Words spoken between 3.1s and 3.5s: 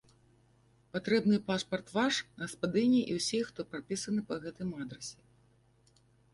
ўсіх,